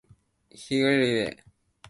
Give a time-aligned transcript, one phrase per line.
[0.49, 1.37] 日暮里